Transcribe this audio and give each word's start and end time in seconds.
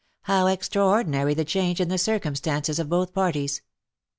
How 0.23 0.47
extraordinary 0.47 1.35
the 1.35 1.45
change 1.45 1.79
in 1.79 1.89
the 1.89 1.99
circumstances 1.99 2.79
of 2.79 2.89
both 2.89 3.13
parties 3.13 3.61